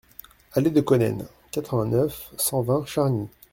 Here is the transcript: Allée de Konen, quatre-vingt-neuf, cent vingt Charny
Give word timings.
Allée 0.53 0.71
de 0.71 0.81
Konen, 0.81 1.27
quatre-vingt-neuf, 1.51 2.31
cent 2.35 2.63
vingt 2.63 2.87
Charny 2.87 3.27